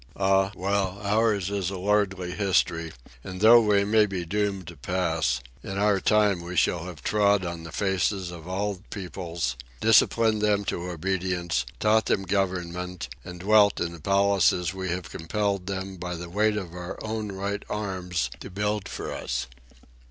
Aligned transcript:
Ah, 0.17 0.51
well, 0.55 0.99
ours 1.03 1.51
is 1.51 1.69
a 1.69 1.77
lordly 1.77 2.31
history, 2.31 2.91
and 3.23 3.39
though 3.39 3.61
we 3.61 3.83
may 3.85 4.07
be 4.07 4.25
doomed 4.25 4.65
to 4.65 4.75
pass, 4.75 5.41
in 5.61 5.77
our 5.77 5.99
time 5.99 6.41
we 6.41 6.55
shall 6.57 6.85
have 6.85 7.03
trod 7.03 7.45
on 7.45 7.61
the 7.61 7.71
faces 7.71 8.31
of 8.31 8.47
all 8.47 8.81
peoples, 8.89 9.55
disciplined 9.79 10.41
them 10.41 10.65
to 10.65 10.89
obedience, 10.89 11.67
taught 11.79 12.07
them 12.07 12.23
government, 12.23 13.09
and 13.23 13.41
dwelt 13.41 13.79
in 13.79 13.91
the 13.91 13.99
palaces 14.01 14.73
we 14.73 14.89
have 14.89 15.11
compelled 15.11 15.67
them 15.67 15.97
by 15.97 16.15
the 16.15 16.29
weight 16.31 16.57
of 16.57 16.73
our 16.73 16.97
own 17.05 17.31
right 17.31 17.61
arms 17.69 18.31
to 18.39 18.49
build 18.49 18.89
for 18.89 19.11
us. 19.13 19.45